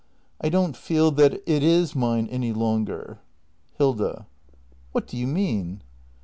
I 0.43 0.49
don't 0.49 0.75
feel 0.75 1.11
that 1.11 1.43
it 1.47 1.61
is 1.61 1.95
mine 1.95 2.25
any 2.31 2.53
longer. 2.53 3.19
Hilda. 3.77 4.25
What 4.93 5.05
do 5.05 5.15
you 5.15 5.27
mean 5.27 5.83